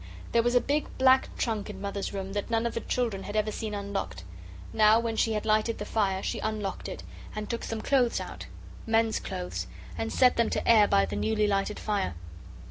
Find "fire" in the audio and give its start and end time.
5.85-6.23, 11.77-12.15